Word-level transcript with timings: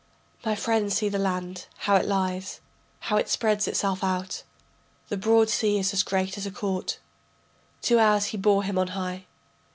My 0.43 0.55
friend 0.55 0.91
see 0.91 1.09
the 1.09 1.19
land, 1.19 1.67
how 1.77 1.95
it 1.95 2.07
lies, 2.07 2.59
How 3.01 3.17
it 3.17 3.29
spreads 3.29 3.67
itself 3.67 4.03
out. 4.03 4.41
The 5.09 5.15
broad 5.17 5.47
sea 5.47 5.77
is 5.77 5.93
as 5.93 6.01
great 6.01 6.39
as 6.39 6.47
a 6.47 6.51
court. 6.51 6.97
Two 7.83 7.99
hours 7.99 8.25
he 8.33 8.37
bore 8.37 8.63
him 8.63 8.79
on 8.79 8.87
high. 8.97 9.25